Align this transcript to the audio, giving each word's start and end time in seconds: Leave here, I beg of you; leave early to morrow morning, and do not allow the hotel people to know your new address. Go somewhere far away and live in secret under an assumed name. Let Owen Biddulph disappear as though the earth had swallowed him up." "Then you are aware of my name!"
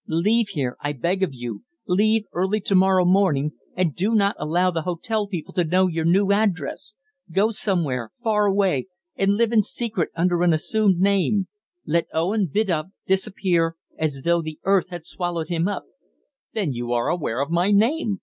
Leave 0.07 0.47
here, 0.53 0.75
I 0.81 0.93
beg 0.93 1.21
of 1.21 1.29
you; 1.31 1.61
leave 1.87 2.23
early 2.33 2.59
to 2.61 2.73
morrow 2.73 3.05
morning, 3.05 3.51
and 3.75 3.95
do 3.95 4.15
not 4.15 4.35
allow 4.39 4.71
the 4.71 4.81
hotel 4.81 5.27
people 5.27 5.53
to 5.53 5.63
know 5.63 5.85
your 5.85 6.05
new 6.05 6.31
address. 6.31 6.95
Go 7.31 7.51
somewhere 7.51 8.11
far 8.23 8.47
away 8.47 8.87
and 9.15 9.35
live 9.35 9.51
in 9.51 9.61
secret 9.61 10.09
under 10.15 10.41
an 10.41 10.53
assumed 10.53 10.99
name. 10.99 11.45
Let 11.85 12.07
Owen 12.15 12.49
Biddulph 12.51 12.87
disappear 13.05 13.75
as 13.95 14.23
though 14.25 14.41
the 14.41 14.57
earth 14.63 14.89
had 14.89 15.05
swallowed 15.05 15.49
him 15.49 15.67
up." 15.67 15.83
"Then 16.51 16.73
you 16.73 16.91
are 16.93 17.07
aware 17.07 17.39
of 17.39 17.51
my 17.51 17.69
name!" 17.69 18.17